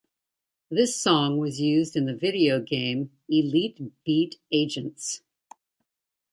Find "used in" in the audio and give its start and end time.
1.61-2.07